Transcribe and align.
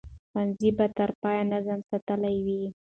ښوونځي 0.29 0.69
به 0.77 0.85
تر 0.97 1.09
پایه 1.21 1.43
نظم 1.51 1.79
ساتلی 1.89 2.35
وي. 2.45 2.61